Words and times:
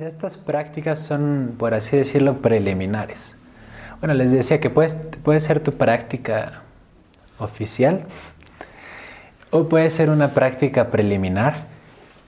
estas 0.00 0.36
prácticas 0.36 0.98
son, 0.98 1.54
por 1.58 1.74
así 1.74 1.96
decirlo, 1.96 2.38
preliminares. 2.38 3.34
Bueno, 4.00 4.14
les 4.14 4.32
decía 4.32 4.60
que 4.60 4.70
puede, 4.70 4.90
puede 5.22 5.40
ser 5.40 5.60
tu 5.60 5.72
práctica 5.72 6.62
oficial 7.38 8.04
o 9.50 9.68
puede 9.68 9.90
ser 9.90 10.10
una 10.10 10.28
práctica 10.28 10.90
preliminar 10.90 11.66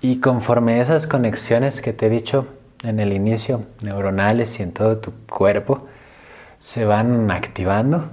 y 0.00 0.20
conforme 0.20 0.80
esas 0.80 1.06
conexiones 1.06 1.80
que 1.80 1.92
te 1.92 2.06
he 2.06 2.10
dicho 2.10 2.46
en 2.82 3.00
el 3.00 3.12
inicio, 3.12 3.64
neuronales 3.80 4.60
y 4.60 4.62
en 4.62 4.72
todo 4.72 4.98
tu 4.98 5.12
cuerpo, 5.26 5.86
se 6.60 6.84
van 6.84 7.30
activando. 7.30 8.10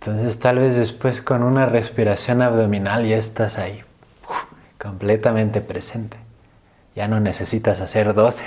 Entonces 0.00 0.38
tal 0.38 0.58
vez 0.58 0.76
después 0.76 1.22
con 1.22 1.42
una 1.42 1.66
respiración 1.66 2.42
abdominal 2.42 3.06
ya 3.06 3.16
estás 3.16 3.58
ahí, 3.58 3.82
completamente 4.78 5.60
presente. 5.60 6.16
Ya 6.94 7.08
no 7.08 7.20
necesitas 7.20 7.80
hacer 7.80 8.14
12 8.14 8.44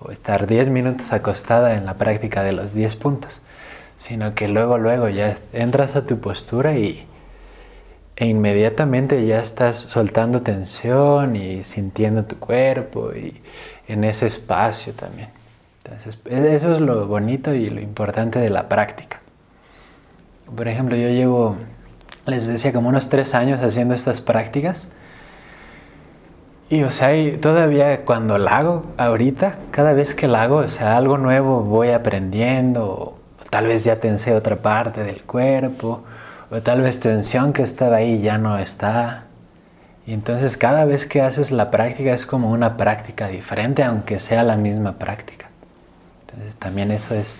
o 0.00 0.10
estar 0.10 0.46
10 0.46 0.70
minutos 0.70 1.12
acostada 1.12 1.74
en 1.74 1.86
la 1.86 1.94
práctica 1.94 2.42
de 2.42 2.52
los 2.52 2.74
10 2.74 2.96
puntos, 2.96 3.42
sino 3.98 4.34
que 4.34 4.48
luego, 4.48 4.78
luego 4.78 5.08
ya 5.08 5.36
entras 5.52 5.96
a 5.96 6.06
tu 6.06 6.20
postura 6.20 6.76
y 6.76 7.06
e 8.20 8.26
inmediatamente 8.26 9.24
ya 9.26 9.40
estás 9.40 9.78
soltando 9.78 10.42
tensión 10.42 11.36
y 11.36 11.62
sintiendo 11.62 12.24
tu 12.24 12.38
cuerpo 12.38 13.12
y 13.14 13.40
en 13.88 14.04
ese 14.04 14.26
espacio 14.26 14.92
también. 14.92 15.30
Entonces, 15.82 16.18
eso 16.26 16.72
es 16.72 16.80
lo 16.80 17.06
bonito 17.06 17.54
y 17.54 17.70
lo 17.70 17.80
importante 17.80 18.38
de 18.38 18.50
la 18.50 18.68
práctica. 18.68 19.20
Por 20.54 20.68
ejemplo, 20.68 20.96
yo 20.96 21.08
llevo, 21.08 21.56
les 22.26 22.46
decía, 22.46 22.74
como 22.74 22.90
unos 22.90 23.08
tres 23.08 23.34
años 23.34 23.62
haciendo 23.62 23.94
estas 23.94 24.20
prácticas 24.20 24.88
y 26.70 26.84
o 26.84 26.92
sea, 26.92 27.10
todavía 27.40 28.04
cuando 28.04 28.38
la 28.38 28.56
hago 28.58 28.84
ahorita, 28.96 29.56
cada 29.72 29.92
vez 29.92 30.14
que 30.14 30.28
la 30.28 30.44
hago, 30.44 30.58
o 30.58 30.68
sea, 30.68 30.96
algo 30.96 31.18
nuevo 31.18 31.62
voy 31.62 31.90
aprendiendo, 31.90 33.18
tal 33.50 33.66
vez 33.66 33.82
ya 33.82 33.96
tensé 33.96 34.36
otra 34.36 34.54
parte 34.62 35.02
del 35.02 35.22
cuerpo, 35.22 36.04
o 36.48 36.62
tal 36.62 36.82
vez 36.82 37.00
tensión 37.00 37.52
que 37.52 37.62
estaba 37.62 37.96
ahí 37.96 38.20
ya 38.20 38.38
no 38.38 38.56
está. 38.56 39.24
Y 40.06 40.12
entonces 40.12 40.56
cada 40.56 40.84
vez 40.84 41.06
que 41.06 41.22
haces 41.22 41.50
la 41.50 41.72
práctica 41.72 42.14
es 42.14 42.24
como 42.24 42.52
una 42.52 42.76
práctica 42.76 43.26
diferente, 43.26 43.82
aunque 43.82 44.20
sea 44.20 44.44
la 44.44 44.56
misma 44.56 44.92
práctica. 44.92 45.48
Entonces 46.20 46.54
también 46.56 46.92
eso 46.92 47.16
es, 47.16 47.34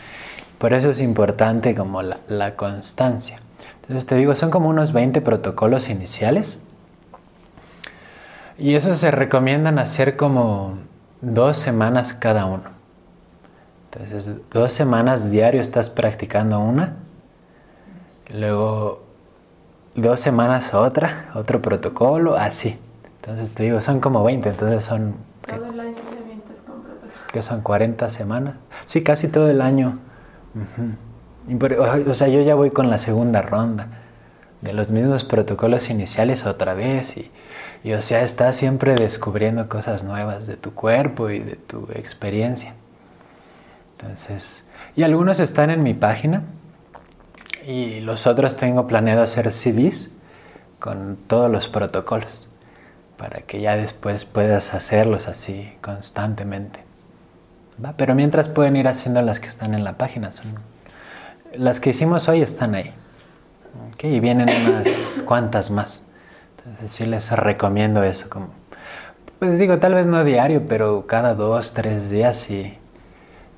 por 0.58 0.72
eso 0.72 0.90
es 0.90 1.00
importante 1.00 1.76
como 1.76 2.02
la, 2.02 2.16
la 2.26 2.56
constancia. 2.56 3.38
Entonces 3.82 4.06
te 4.06 4.16
digo, 4.16 4.34
son 4.34 4.50
como 4.50 4.68
unos 4.68 4.92
20 4.92 5.20
protocolos 5.20 5.88
iniciales 5.88 6.58
y 8.60 8.74
eso 8.74 8.94
se 8.94 9.10
recomiendan 9.10 9.78
hacer 9.78 10.16
como 10.16 10.74
dos 11.22 11.56
semanas 11.56 12.12
cada 12.12 12.44
uno. 12.44 12.64
Entonces, 13.90 14.36
dos 14.52 14.72
semanas 14.72 15.30
diario 15.30 15.62
estás 15.62 15.88
practicando 15.88 16.60
una. 16.60 16.96
Luego, 18.32 19.02
dos 19.94 20.20
semanas 20.20 20.74
otra, 20.74 21.30
otro 21.34 21.62
protocolo, 21.62 22.36
así. 22.36 22.78
Entonces, 23.22 23.52
te 23.54 23.62
digo, 23.62 23.80
son 23.80 23.98
como 23.98 24.22
20, 24.22 24.50
entonces 24.50 24.84
son... 24.84 25.14
Todo 25.46 25.66
el 25.66 25.80
año 25.80 25.94
te 25.94 26.24
mientes 26.24 26.60
con 26.60 26.82
protocolos. 26.82 27.14
Que 27.32 27.42
son 27.42 27.62
40 27.62 28.10
semanas. 28.10 28.56
Sí, 28.84 29.02
casi 29.02 29.28
todo 29.28 29.48
el 29.48 29.62
año. 29.62 29.94
o 32.06 32.14
sea, 32.14 32.28
yo 32.28 32.42
ya 32.42 32.54
voy 32.54 32.70
con 32.70 32.90
la 32.90 32.98
segunda 32.98 33.40
ronda 33.40 33.88
de 34.60 34.74
los 34.74 34.90
mismos 34.90 35.24
protocolos 35.24 35.88
iniciales 35.88 36.44
otra 36.44 36.74
vez 36.74 37.16
y 37.16 37.30
y 37.82 37.92
o 37.92 38.02
sea, 38.02 38.22
estás 38.22 38.56
siempre 38.56 38.94
descubriendo 38.94 39.68
cosas 39.68 40.04
nuevas 40.04 40.46
de 40.46 40.56
tu 40.56 40.74
cuerpo 40.74 41.30
y 41.30 41.38
de 41.38 41.56
tu 41.56 41.88
experiencia. 41.94 42.74
Entonces, 43.98 44.66
y 44.96 45.02
algunos 45.02 45.40
están 45.40 45.70
en 45.70 45.82
mi 45.82 45.94
página 45.94 46.42
y 47.66 48.00
los 48.00 48.26
otros 48.26 48.56
tengo 48.56 48.86
planeado 48.86 49.22
hacer 49.22 49.50
CDs 49.52 50.10
con 50.78 51.16
todos 51.26 51.50
los 51.50 51.68
protocolos 51.68 52.50
para 53.16 53.42
que 53.42 53.60
ya 53.60 53.76
después 53.76 54.24
puedas 54.24 54.72
hacerlos 54.72 55.28
así 55.28 55.72
constantemente. 55.82 56.80
Pero 57.96 58.14
mientras 58.14 58.48
pueden 58.48 58.76
ir 58.76 58.88
haciendo 58.88 59.22
las 59.22 59.40
que 59.40 59.48
están 59.48 59.74
en 59.74 59.84
la 59.84 59.94
página. 59.94 60.32
Son, 60.32 60.54
las 61.54 61.80
que 61.80 61.90
hicimos 61.90 62.28
hoy 62.28 62.42
están 62.42 62.74
ahí. 62.74 62.92
Y 64.02 64.20
vienen 64.20 64.48
unas 64.48 64.88
cuantas 65.24 65.70
más. 65.70 66.06
Entonces 66.66 66.92
sí 66.92 67.06
les 67.06 67.30
recomiendo 67.32 68.02
eso, 68.02 68.28
como, 68.28 68.48
pues 69.38 69.58
digo, 69.58 69.78
tal 69.78 69.94
vez 69.94 70.06
no 70.06 70.24
diario, 70.24 70.62
pero 70.68 71.06
cada 71.06 71.34
dos, 71.34 71.72
tres 71.72 72.10
días 72.10 72.50
y 72.50 72.76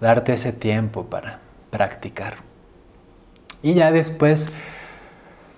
darte 0.00 0.34
ese 0.34 0.52
tiempo 0.52 1.06
para 1.06 1.40
practicar. 1.70 2.36
Y 3.62 3.74
ya 3.74 3.90
después 3.90 4.48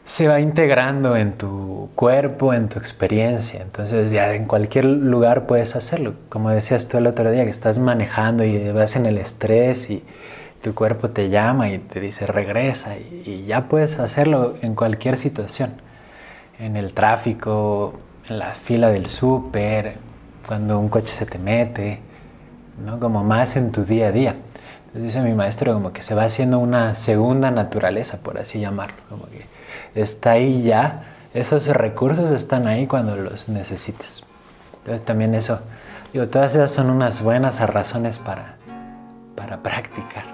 se 0.07 0.29
va 0.29 0.41
integrando 0.41 1.17
en 1.17 1.33
tu 1.33 1.91
cuerpo, 1.95 2.55
en 2.55 2.69
tu 2.69 2.79
experiencia. 2.79 3.63
Entonces 3.63 4.11
ya 4.11 4.35
en 4.35 4.47
cualquier 4.47 4.85
lugar 4.85 5.47
puedes 5.47 5.77
hacerlo. 5.77 6.15
Como 6.29 6.51
decías 6.51 6.89
tú 6.89 6.99
el 6.99 7.07
otro 7.07 7.31
día, 7.31 7.45
que 7.45 7.51
estás 7.51 7.79
manejando 7.79 8.45
y 8.45 8.71
vas 8.71 8.97
en 8.97 9.07
el 9.07 9.19
estrés 9.19 9.91
y 9.91 10.03
tu 10.63 10.75
cuerpo 10.75 11.11
te 11.11 11.29
llama 11.29 11.71
y 11.71 11.79
te 11.79 12.01
dice 12.01 12.27
regresa 12.27 12.97
y 12.97 13.45
ya 13.45 13.69
puedes 13.69 13.99
hacerlo 13.99 14.57
en 14.63 14.75
cualquier 14.75 15.19
situación 15.19 15.84
en 16.59 16.77
el 16.77 16.93
tráfico, 16.93 17.95
en 18.29 18.39
la 18.39 18.55
fila 18.55 18.89
del 18.91 19.09
súper, 19.09 19.97
cuando 20.47 20.79
un 20.79 20.89
coche 20.89 21.09
se 21.09 21.27
te 21.27 21.39
mete, 21.39 22.01
¿no? 22.85 22.99
como 22.99 23.25
más 23.25 23.57
en 23.57 23.73
tu 23.73 23.85
día 23.85 24.09
a 24.09 24.13
día. 24.13 24.35
Entonces 24.87 25.15
dice 25.15 25.21
mi 25.23 25.35
maestro 25.35 25.75
como 25.75 25.93
que 25.93 26.03
se 26.03 26.15
va 26.15 26.25
haciendo 26.25 26.59
una 26.59 26.95
segunda 26.95 27.51
naturaleza, 27.51 28.19
por 28.19 28.39
así 28.39 28.61
llamarlo, 28.61 28.97
como 29.09 29.27
que 29.27 29.45
está 30.01 30.33
ahí 30.33 30.63
ya, 30.63 31.05
esos 31.35 31.67
recursos 31.69 32.31
están 32.31 32.67
ahí 32.69 32.87
cuando 32.87 33.17
los 33.17 33.49
necesites. 33.49 34.23
Entonces 34.79 35.05
también 35.05 35.35
eso, 35.35 35.61
digo, 36.13 36.29
todas 36.29 36.55
esas 36.55 36.71
son 36.71 36.91
unas 36.91 37.23
buenas 37.23 37.59
razones 37.69 38.19
para, 38.19 38.57
para 39.35 39.63
practicar. 39.63 40.25